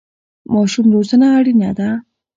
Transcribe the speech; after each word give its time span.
ماشوم 0.53 0.85
روزنه 0.95 1.27
اړینه 1.37 1.71
ده. 1.77 1.89